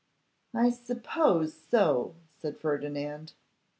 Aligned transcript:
'I 0.55 0.71
suppose 0.71 1.53
so,' 1.55 2.15
said 2.33 2.57
Ferdinand. 2.57 3.33